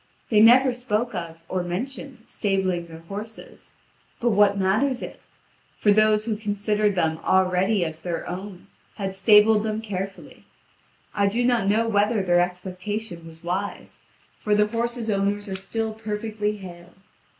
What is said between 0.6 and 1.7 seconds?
spoke of, or